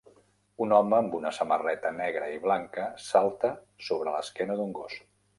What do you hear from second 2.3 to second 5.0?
i blanca salta sobre l'esquena d'un gos